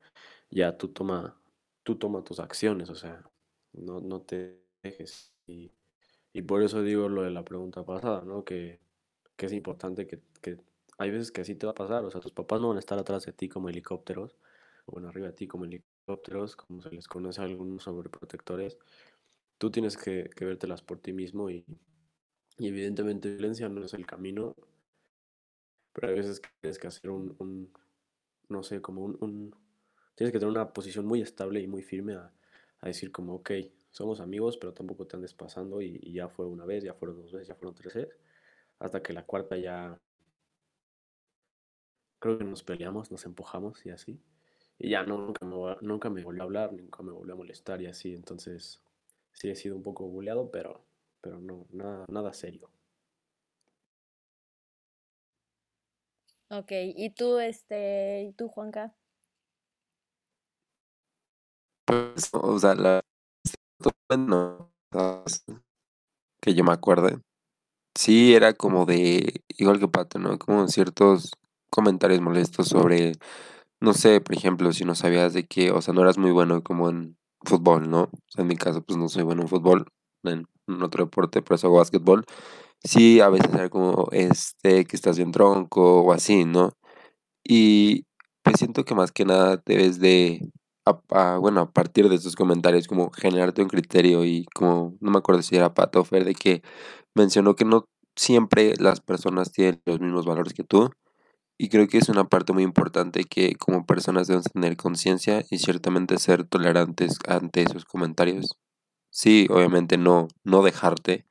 ya 0.50 0.76
tú 0.78 0.88
toma, 0.88 1.40
tú 1.84 1.96
toma 1.98 2.24
tus 2.24 2.40
acciones, 2.40 2.90
o 2.90 2.94
sea, 2.96 3.24
no, 3.76 4.00
no 4.00 4.22
te 4.22 4.60
dejes. 4.82 5.32
Y, 5.46 5.72
y 6.32 6.42
por 6.42 6.62
eso 6.62 6.82
digo 6.82 7.08
lo 7.08 7.22
de 7.22 7.30
la 7.30 7.44
pregunta 7.44 7.84
pasada, 7.84 8.22
¿no? 8.24 8.44
Que, 8.44 8.80
que 9.36 9.46
es 9.46 9.52
importante 9.52 10.06
que, 10.06 10.20
que 10.42 10.58
hay 10.98 11.10
veces 11.10 11.32
que 11.32 11.42
así 11.42 11.54
te 11.54 11.66
va 11.66 11.72
a 11.72 11.74
pasar, 11.74 12.04
o 12.04 12.10
sea, 12.10 12.20
tus 12.20 12.32
papás 12.32 12.60
no 12.60 12.68
van 12.68 12.78
a 12.78 12.80
estar 12.80 12.98
atrás 12.98 13.26
de 13.26 13.32
ti 13.32 13.48
como 13.48 13.68
helicópteros, 13.68 14.36
o 14.86 14.92
bueno, 14.92 15.08
arriba 15.08 15.28
de 15.28 15.32
ti 15.34 15.46
como 15.48 15.64
helicópteros, 15.66 16.56
como 16.56 16.82
se 16.82 16.90
les 16.90 17.08
conoce 17.08 17.40
a 17.40 17.44
algunos 17.44 17.84
sobreprotectores. 17.84 18.78
Tú 19.58 19.70
tienes 19.70 19.96
que, 19.96 20.30
que 20.36 20.44
vértelas 20.46 20.82
por 20.82 20.98
ti 21.00 21.12
mismo 21.12 21.50
y, 21.50 21.64
y 22.58 22.68
evidentemente 22.68 23.30
violencia 23.30 23.68
no 23.68 23.84
es 23.84 23.94
el 23.94 24.06
camino, 24.06 24.54
pero 25.92 26.08
hay 26.08 26.14
veces 26.14 26.40
que 26.40 26.48
tienes 26.60 26.78
que 26.78 26.86
hacer 26.88 27.10
un, 27.10 27.34
un 27.38 27.72
no 28.48 28.62
sé, 28.62 28.80
como 28.82 29.04
un, 29.04 29.18
un, 29.20 29.54
tienes 30.14 30.32
que 30.32 30.38
tener 30.38 30.50
una 30.52 30.72
posición 30.72 31.06
muy 31.06 31.22
estable 31.22 31.60
y 31.60 31.66
muy 31.68 31.82
firme 31.82 32.16
a 32.80 32.88
decir 32.88 33.12
como, 33.12 33.36
ok, 33.36 33.50
somos 33.90 34.20
amigos, 34.20 34.56
pero 34.58 34.74
tampoco 34.74 35.06
te 35.06 35.16
andes 35.16 35.34
pasando 35.34 35.80
y, 35.80 36.12
ya 36.12 36.28
fue 36.28 36.46
una 36.46 36.64
vez, 36.64 36.84
ya 36.84 36.94
fueron 36.94 37.20
dos 37.22 37.32
veces, 37.32 37.48
ya 37.48 37.54
fueron 37.54 37.74
tres 37.74 37.94
veces, 37.94 38.18
hasta 38.78 39.02
que 39.02 39.12
la 39.12 39.24
cuarta 39.24 39.56
ya 39.56 39.98
creo 42.18 42.38
que 42.38 42.44
nos 42.44 42.62
peleamos, 42.62 43.10
nos 43.10 43.24
empujamos 43.24 43.84
y 43.86 43.90
así. 43.90 44.20
Y 44.78 44.90
ya 44.90 45.02
nunca, 45.04 45.46
me, 45.46 45.56
nunca 45.80 46.10
me 46.10 46.22
volvió 46.22 46.42
a 46.42 46.44
hablar, 46.44 46.72
nunca 46.72 47.02
me 47.02 47.12
volvió 47.12 47.34
a 47.34 47.36
molestar 47.36 47.80
y 47.80 47.86
así. 47.86 48.14
Entonces, 48.14 48.82
sí 49.32 49.48
he 49.48 49.56
sido 49.56 49.76
un 49.76 49.82
poco 49.82 50.06
buleado, 50.06 50.50
pero, 50.50 50.84
pero 51.20 51.38
no, 51.38 51.66
nada, 51.70 52.04
nada 52.08 52.32
serio. 52.34 52.70
Ok, 56.50 56.70
¿y 56.72 57.10
tú, 57.10 57.38
este, 57.38 58.24
y 58.24 58.32
tú, 58.32 58.48
Juanca? 58.48 58.94
Pues, 61.86 62.30
o 62.32 62.58
sea, 62.58 62.74
la 62.74 63.00
que 66.40 66.54
yo 66.54 66.64
me 66.64 66.72
acuerde. 66.72 67.20
Sí, 67.94 68.34
era 68.34 68.54
como 68.54 68.86
de, 68.86 69.42
igual 69.48 69.80
que 69.80 69.88
Pato, 69.88 70.18
¿no? 70.18 70.38
Como 70.38 70.68
ciertos 70.68 71.32
comentarios 71.70 72.20
molestos 72.20 72.68
sobre, 72.68 73.12
no 73.80 73.94
sé, 73.94 74.20
por 74.20 74.36
ejemplo, 74.36 74.72
si 74.72 74.84
no 74.84 74.94
sabías 74.94 75.32
de 75.34 75.46
que, 75.46 75.70
o 75.72 75.82
sea, 75.82 75.94
no 75.94 76.02
eras 76.02 76.18
muy 76.18 76.32
bueno 76.32 76.62
como 76.62 76.90
en 76.90 77.18
fútbol, 77.42 77.90
¿no? 77.90 78.02
O 78.04 78.10
sea, 78.28 78.42
en 78.42 78.48
mi 78.48 78.56
caso, 78.56 78.82
pues 78.82 78.98
no 78.98 79.08
soy 79.08 79.24
bueno 79.24 79.42
en 79.42 79.48
fútbol, 79.48 79.86
en, 80.24 80.46
otro 80.82 81.04
deporte, 81.04 81.42
pero 81.42 81.56
eso 81.56 81.68
hago 81.68 81.78
básquetbol. 81.78 82.24
Sí, 82.84 83.20
a 83.20 83.28
veces 83.30 83.52
era 83.54 83.70
como, 83.70 84.08
este, 84.12 84.86
que 84.86 84.96
estás 84.96 85.16
bien 85.16 85.32
tronco 85.32 86.02
o 86.02 86.12
así, 86.12 86.44
¿no? 86.44 86.72
Y 87.44 88.06
pues 88.42 88.58
siento 88.58 88.84
que 88.84 88.94
más 88.94 89.12
que 89.12 89.24
nada 89.24 89.62
debes 89.66 90.00
de, 90.00 90.40
a, 90.86 91.38
bueno, 91.38 91.60
a 91.60 91.70
partir 91.70 92.08
de 92.08 92.16
esos 92.16 92.36
comentarios, 92.36 92.86
como 92.86 93.10
generarte 93.10 93.62
un 93.62 93.68
criterio 93.68 94.24
y 94.24 94.46
como, 94.54 94.96
no 95.00 95.10
me 95.10 95.18
acuerdo 95.18 95.42
si 95.42 95.56
era 95.56 95.74
Pato 95.74 96.04
Fer, 96.04 96.24
de 96.24 96.34
que 96.34 96.62
mencionó 97.14 97.56
que 97.56 97.64
no 97.64 97.88
siempre 98.14 98.74
las 98.78 99.00
personas 99.00 99.52
tienen 99.52 99.82
los 99.84 100.00
mismos 100.00 100.26
valores 100.26 100.54
que 100.54 100.64
tú. 100.64 100.90
Y 101.58 101.70
creo 101.70 101.88
que 101.88 101.98
es 101.98 102.08
una 102.08 102.24
parte 102.24 102.52
muy 102.52 102.62
importante 102.62 103.24
que 103.24 103.54
como 103.56 103.86
personas 103.86 104.26
debemos 104.26 104.46
tener 104.52 104.76
conciencia 104.76 105.44
y 105.50 105.58
ciertamente 105.58 106.18
ser 106.18 106.44
tolerantes 106.44 107.18
ante 107.26 107.62
esos 107.62 107.84
comentarios. 107.86 108.58
Sí, 109.10 109.46
obviamente 109.50 109.96
no, 109.96 110.28
no 110.44 110.62
dejarte. 110.62 111.24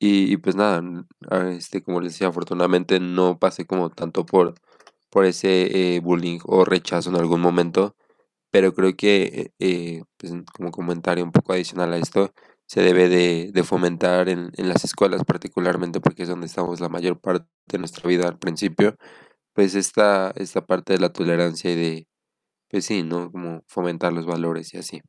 Y, 0.00 0.36
pues 0.38 0.56
nada, 0.56 0.82
este, 1.50 1.82
como 1.82 2.00
les 2.00 2.12
decía, 2.12 2.28
afortunadamente 2.28 3.00
no 3.00 3.38
pasé 3.38 3.66
como 3.66 3.90
tanto 3.90 4.26
por, 4.26 4.54
por 5.10 5.24
ese 5.24 5.96
eh, 5.96 6.00
bullying 6.00 6.38
o 6.44 6.64
rechazo 6.64 7.10
en 7.10 7.16
algún 7.16 7.40
momento, 7.40 7.96
pero 8.50 8.74
creo 8.74 8.96
que 8.96 9.52
eh, 9.58 10.02
pues, 10.16 10.32
como 10.54 10.70
comentario 10.70 11.24
un 11.24 11.32
poco 11.32 11.52
adicional 11.52 11.92
a 11.92 11.98
esto, 11.98 12.32
se 12.66 12.82
debe 12.82 13.08
de, 13.08 13.50
de 13.52 13.62
fomentar 13.64 14.28
en, 14.28 14.50
en, 14.56 14.68
las 14.68 14.84
escuelas 14.84 15.24
particularmente 15.24 16.00
porque 16.00 16.24
es 16.24 16.28
donde 16.28 16.46
estamos 16.46 16.80
la 16.80 16.88
mayor 16.90 17.18
parte 17.20 17.48
de 17.66 17.78
nuestra 17.78 18.08
vida 18.08 18.28
al 18.28 18.38
principio, 18.38 18.96
pues 19.54 19.74
esta, 19.74 20.32
esta 20.36 20.66
parte 20.66 20.94
de 20.94 21.00
la 21.00 21.12
tolerancia 21.12 21.72
y 21.72 21.76
de, 21.76 22.08
pues 22.70 22.86
sí, 22.86 23.02
¿no? 23.02 23.32
Como 23.32 23.62
fomentar 23.68 24.12
los 24.12 24.26
valores 24.26 24.74
y 24.74 24.78
así. 24.78 25.02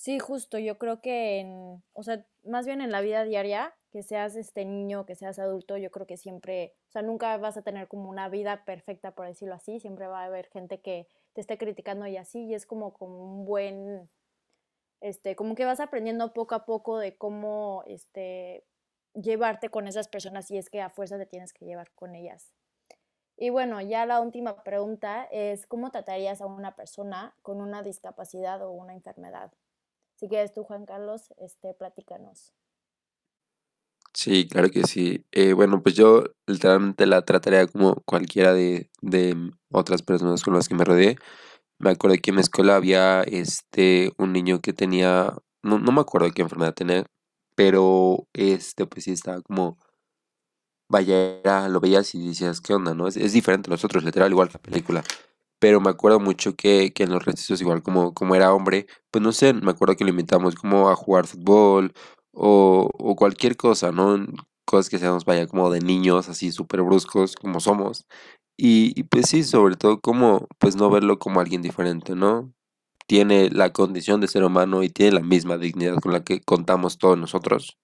Sí, 0.00 0.18
justo, 0.18 0.58
yo 0.58 0.78
creo 0.78 1.02
que 1.02 1.40
en, 1.40 1.82
o 1.92 2.02
sea, 2.02 2.24
más 2.42 2.64
bien 2.64 2.80
en 2.80 2.90
la 2.90 3.02
vida 3.02 3.22
diaria, 3.24 3.76
que 3.92 4.02
seas 4.02 4.34
este 4.34 4.64
niño, 4.64 5.04
que 5.04 5.14
seas 5.14 5.38
adulto, 5.38 5.76
yo 5.76 5.90
creo 5.90 6.06
que 6.06 6.16
siempre, 6.16 6.72
o 6.88 6.92
sea, 6.92 7.02
nunca 7.02 7.36
vas 7.36 7.58
a 7.58 7.62
tener 7.62 7.86
como 7.86 8.08
una 8.08 8.30
vida 8.30 8.64
perfecta, 8.64 9.10
por 9.14 9.26
decirlo 9.26 9.54
así, 9.56 9.78
siempre 9.78 10.06
va 10.06 10.22
a 10.22 10.24
haber 10.24 10.48
gente 10.48 10.80
que 10.80 11.06
te 11.34 11.42
esté 11.42 11.58
criticando 11.58 12.06
y 12.06 12.16
así, 12.16 12.46
y 12.46 12.54
es 12.54 12.64
como, 12.64 12.94
como 12.94 13.18
un 13.22 13.44
buen, 13.44 14.08
este, 15.02 15.36
como 15.36 15.54
que 15.54 15.66
vas 15.66 15.80
aprendiendo 15.80 16.32
poco 16.32 16.54
a 16.54 16.64
poco 16.64 16.98
de 16.98 17.18
cómo, 17.18 17.84
este, 17.86 18.64
llevarte 19.12 19.68
con 19.68 19.86
esas 19.86 20.08
personas 20.08 20.50
y 20.50 20.56
es 20.56 20.70
que 20.70 20.80
a 20.80 20.88
fuerza 20.88 21.18
te 21.18 21.26
tienes 21.26 21.52
que 21.52 21.66
llevar 21.66 21.90
con 21.92 22.14
ellas. 22.14 22.54
Y 23.36 23.50
bueno, 23.50 23.82
ya 23.82 24.06
la 24.06 24.20
última 24.22 24.62
pregunta 24.64 25.28
es, 25.30 25.66
¿cómo 25.66 25.90
tratarías 25.90 26.40
a 26.40 26.46
una 26.46 26.74
persona 26.74 27.36
con 27.42 27.60
una 27.60 27.82
discapacidad 27.82 28.62
o 28.62 28.70
una 28.70 28.94
enfermedad? 28.94 29.52
Si 30.20 30.28
quieres 30.28 30.52
tú, 30.52 30.64
Juan 30.64 30.84
Carlos, 30.84 31.32
este, 31.38 31.72
platícanos. 31.72 32.52
Sí, 34.12 34.46
claro 34.46 34.68
que 34.68 34.82
sí. 34.82 35.24
Eh, 35.32 35.54
bueno, 35.54 35.82
pues 35.82 35.94
yo 35.94 36.24
literalmente 36.46 37.06
la 37.06 37.22
trataría 37.22 37.66
como 37.66 38.02
cualquiera 38.04 38.52
de, 38.52 38.90
de 39.00 39.34
otras 39.70 40.02
personas 40.02 40.42
con 40.42 40.52
las 40.52 40.68
que 40.68 40.74
me 40.74 40.84
rodeé. 40.84 41.16
Me 41.78 41.88
acuerdo 41.92 42.18
que 42.22 42.32
en 42.32 42.34
mi 42.34 42.42
escuela 42.42 42.76
había 42.76 43.22
este, 43.22 44.12
un 44.18 44.34
niño 44.34 44.60
que 44.60 44.74
tenía, 44.74 45.32
no, 45.62 45.78
no 45.78 45.90
me 45.90 46.02
acuerdo 46.02 46.30
qué 46.32 46.42
enfermedad 46.42 46.74
tenía, 46.74 47.06
pero 47.54 48.28
este, 48.34 48.84
pues 48.84 49.04
sí 49.04 49.12
estaba 49.12 49.40
como, 49.40 49.78
vaya, 50.90 51.40
era, 51.40 51.68
lo 51.70 51.80
veías 51.80 52.14
y 52.14 52.28
decías, 52.28 52.60
¿qué 52.60 52.74
onda, 52.74 52.92
no? 52.92 53.08
Es, 53.08 53.16
es 53.16 53.32
diferente 53.32 53.70
a 53.70 53.72
nosotros, 53.72 54.04
literal, 54.04 54.30
igual 54.30 54.48
que 54.48 54.58
la 54.58 54.62
película. 54.62 55.04
Pero 55.60 55.80
me 55.80 55.90
acuerdo 55.90 56.20
mucho 56.20 56.56
que, 56.56 56.92
que 56.92 57.04
en 57.04 57.10
los 57.10 57.24
recesos, 57.24 57.60
igual 57.60 57.82
como, 57.82 58.14
como 58.14 58.34
era 58.34 58.52
hombre, 58.54 58.86
pues 59.10 59.22
no 59.22 59.32
sé, 59.32 59.52
me 59.54 59.70
acuerdo 59.72 59.96
que 59.96 60.04
lo 60.04 60.10
invitamos 60.10 60.54
como 60.56 60.90
a 60.90 60.96
jugar 60.96 61.26
fútbol 61.26 61.92
o, 62.32 62.90
cualquier 63.16 63.56
cosa, 63.56 63.92
¿no? 63.92 64.26
Cosas 64.64 64.88
que 64.90 64.98
seamos, 64.98 65.24
vaya, 65.24 65.46
como 65.46 65.70
de 65.70 65.80
niños, 65.80 66.28
así 66.28 66.52
súper 66.52 66.82
bruscos 66.82 67.36
como 67.36 67.60
somos. 67.60 68.06
Y, 68.56 68.92
y 68.98 69.04
pues 69.04 69.28
sí, 69.28 69.44
sobre 69.44 69.76
todo 69.76 70.00
como, 70.00 70.48
pues 70.58 70.76
no 70.76 70.90
verlo 70.90 71.18
como 71.18 71.40
alguien 71.40 71.62
diferente, 71.62 72.14
¿no? 72.14 72.52
Tiene 73.06 73.50
la 73.50 73.72
condición 73.72 74.20
de 74.20 74.28
ser 74.28 74.44
humano 74.44 74.82
y 74.82 74.90
tiene 74.90 75.12
la 75.12 75.20
misma 75.22 75.58
dignidad 75.58 75.96
con 75.96 76.12
la 76.12 76.24
que 76.24 76.40
contamos 76.40 76.98
todos 76.98 77.18
nosotros. 77.18 77.78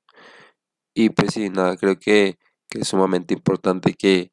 Y 0.95 1.11
pues 1.11 1.35
sí, 1.35 1.51
nada, 1.51 1.77
creo 1.77 1.99
que, 1.99 2.39
que 2.71 2.81
es 2.81 2.89
sumamente 2.89 3.35
importante 3.35 3.95
que, 3.95 4.33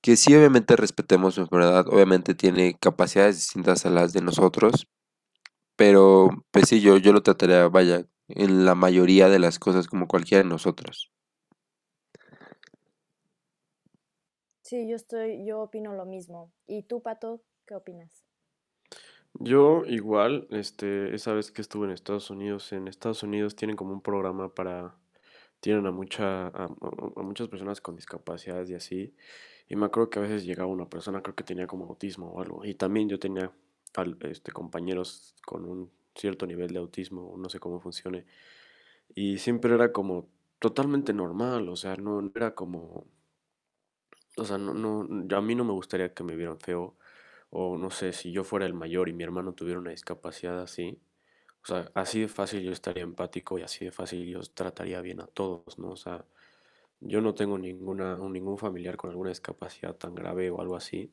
que 0.00 0.16
sí 0.16 0.34
obviamente 0.34 0.76
respetemos 0.76 1.34
su 1.34 1.42
enfermedad, 1.42 1.86
obviamente 1.88 2.34
tiene 2.34 2.74
capacidades 2.78 3.36
distintas 3.36 3.84
a 3.86 3.90
las 3.90 4.12
de 4.12 4.22
nosotros, 4.22 4.86
pero 5.76 6.30
pues 6.50 6.68
sí, 6.68 6.80
yo, 6.80 6.96
yo 6.98 7.12
lo 7.12 7.22
trataría, 7.22 7.68
vaya, 7.68 8.06
en 8.28 8.64
la 8.64 8.74
mayoría 8.74 9.28
de 9.28 9.38
las 9.38 9.58
cosas 9.58 9.88
como 9.88 10.08
cualquiera 10.08 10.42
de 10.42 10.48
nosotros. 10.48 11.10
Sí, 14.62 14.88
yo 14.88 14.94
estoy, 14.94 15.44
yo 15.44 15.62
opino 15.62 15.94
lo 15.94 16.06
mismo. 16.06 16.52
¿Y 16.66 16.84
tú, 16.84 17.02
Pato, 17.02 17.42
qué 17.66 17.74
opinas? 17.74 18.24
Yo 19.34 19.84
igual, 19.84 20.46
este, 20.50 21.14
esa 21.14 21.32
vez 21.32 21.50
que 21.50 21.60
estuve 21.60 21.86
en 21.86 21.92
Estados 21.92 22.30
Unidos, 22.30 22.72
en 22.72 22.88
Estados 22.88 23.22
Unidos 23.22 23.56
tienen 23.56 23.76
como 23.76 23.92
un 23.92 24.00
programa 24.00 24.54
para, 24.54 24.96
tienen 25.60 25.86
a 25.86 25.90
mucha, 25.90 26.48
a, 26.48 26.64
a 26.64 27.22
muchas 27.22 27.48
personas 27.48 27.80
con 27.80 27.96
discapacidades 27.96 28.70
y 28.70 28.74
así, 28.74 29.14
y 29.70 29.76
me 29.76 29.86
acuerdo 29.86 30.10
que 30.10 30.18
a 30.18 30.22
veces 30.22 30.44
llegaba 30.44 30.68
una 30.68 30.90
persona, 30.90 31.22
creo 31.22 31.36
que 31.36 31.44
tenía 31.44 31.68
como 31.68 31.86
autismo 31.86 32.28
o 32.32 32.42
algo. 32.42 32.64
Y 32.64 32.74
también 32.74 33.08
yo 33.08 33.20
tenía 33.20 33.52
este, 34.22 34.52
compañeros 34.52 35.36
con 35.46 35.64
un 35.64 35.90
cierto 36.16 36.44
nivel 36.46 36.72
de 36.72 36.80
autismo, 36.80 37.36
no 37.38 37.48
sé 37.48 37.60
cómo 37.60 37.80
funcione. 37.80 38.26
Y 39.14 39.38
siempre 39.38 39.74
era 39.74 39.92
como 39.92 40.28
totalmente 40.58 41.12
normal, 41.14 41.68
o 41.68 41.76
sea, 41.76 41.96
no, 41.96 42.22
no 42.22 42.32
era 42.34 42.54
como... 42.54 43.06
O 44.36 44.44
sea, 44.44 44.58
no, 44.58 44.74
no, 44.74 45.36
a 45.36 45.40
mí 45.40 45.54
no 45.54 45.64
me 45.64 45.72
gustaría 45.72 46.14
que 46.14 46.24
me 46.24 46.34
vieran 46.36 46.58
feo. 46.60 46.96
O 47.50 47.78
no 47.78 47.90
sé, 47.90 48.12
si 48.12 48.32
yo 48.32 48.44
fuera 48.44 48.66
el 48.66 48.74
mayor 48.74 49.08
y 49.08 49.12
mi 49.12 49.24
hermano 49.24 49.54
tuviera 49.54 49.78
una 49.80 49.90
discapacidad 49.90 50.60
así. 50.60 50.98
O 51.64 51.66
sea, 51.66 51.90
así 51.94 52.20
de 52.22 52.28
fácil 52.28 52.62
yo 52.62 52.72
estaría 52.72 53.02
empático 53.04 53.58
y 53.58 53.62
así 53.62 53.84
de 53.86 53.92
fácil 53.92 54.26
yo 54.26 54.40
trataría 54.54 55.00
bien 55.02 55.20
a 55.20 55.26
todos, 55.28 55.78
¿no? 55.78 55.90
O 55.90 55.96
sea, 55.96 56.24
yo 57.00 57.20
no 57.20 57.34
tengo 57.34 57.58
ninguna, 57.58 58.16
ningún 58.18 58.58
familiar 58.58 58.96
con 58.96 59.10
alguna 59.10 59.30
discapacidad 59.30 59.96
tan 59.96 60.14
grave 60.14 60.50
o 60.50 60.60
algo 60.60 60.76
así, 60.76 61.12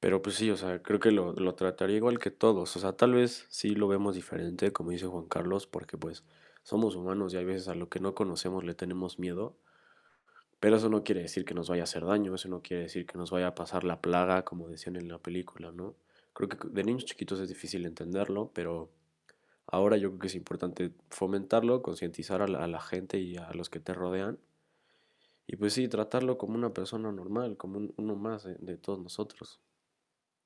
Pero 0.00 0.22
pues 0.22 0.36
sí, 0.36 0.50
o 0.50 0.56
sea, 0.56 0.82
creo 0.82 0.98
que 1.00 1.10
lo, 1.12 1.32
lo 1.34 1.54
trataría 1.54 1.96
igual 1.96 2.18
que 2.18 2.30
todos. 2.30 2.74
O 2.76 2.80
sea, 2.80 2.92
tal 2.96 3.12
vez 3.14 3.46
sí 3.50 3.70
lo 3.74 3.86
vemos 3.88 4.14
diferente, 4.14 4.72
como 4.72 4.90
dice 4.90 5.06
Juan 5.06 5.26
Carlos, 5.26 5.66
porque 5.66 5.98
pues 5.98 6.24
somos 6.62 6.96
humanos 6.96 7.34
y 7.34 7.36
hay 7.38 7.44
veces 7.44 7.68
a 7.68 7.74
lo 7.74 7.88
que 7.88 8.00
no 8.00 8.14
conocemos 8.14 8.64
le 8.64 8.74
tenemos 8.74 9.18
miedo. 9.18 9.56
Pero 10.60 10.76
eso 10.76 10.88
no 10.90 11.04
quiere 11.04 11.22
decir 11.22 11.44
que 11.44 11.54
nos 11.54 11.68
vaya 11.70 11.82
a 11.82 11.84
hacer 11.84 12.04
daño, 12.04 12.34
eso 12.34 12.48
no 12.48 12.62
quiere 12.62 12.84
decir 12.84 13.06
que 13.06 13.16
nos 13.18 13.30
vaya 13.30 13.48
a 13.48 13.54
pasar 13.54 13.84
la 13.84 14.00
plaga, 14.00 14.44
como 14.44 14.68
decían 14.68 14.96
en 14.96 15.08
la 15.08 15.18
película, 15.18 15.72
¿no? 15.72 15.96
Creo 16.34 16.48
que 16.48 16.58
de 16.68 16.84
niños 16.84 17.04
chiquitos 17.06 17.40
es 17.40 17.48
difícil 17.48 17.86
entenderlo, 17.86 18.50
pero 18.54 18.90
ahora 19.66 19.96
yo 19.98 20.10
creo 20.10 20.20
que 20.20 20.26
es 20.28 20.34
importante 20.36 20.92
fomentarlo, 21.10 21.82
concientizar 21.82 22.42
a 22.42 22.48
la, 22.48 22.64
a 22.64 22.68
la 22.68 22.80
gente 22.80 23.20
y 23.20 23.36
a 23.38 23.52
los 23.54 23.70
que 23.70 23.80
te 23.80 23.94
rodean. 23.94 24.38
Y 25.46 25.56
pues 25.56 25.74
sí, 25.74 25.86
tratarlo 25.86 26.38
como 26.38 26.54
una 26.54 26.72
persona 26.72 27.12
normal, 27.12 27.58
como 27.58 27.76
un- 27.76 27.92
uno 27.98 28.16
más 28.16 28.44
de 28.44 28.54
de 28.58 28.78
todos 28.78 29.00
nosotros. 29.00 29.60